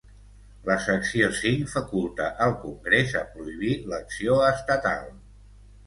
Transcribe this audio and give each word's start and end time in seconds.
La 0.69 0.77
secció 0.85 1.27
cinc 1.41 1.69
faculta 1.75 2.31
el 2.47 2.57
Congrés 2.65 3.15
a 3.23 3.25
prohibir 3.37 3.79
l'acció 3.95 4.43
estatal. 4.53 5.11